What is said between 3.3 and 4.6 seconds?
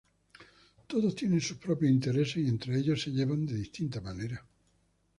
de distinta manera.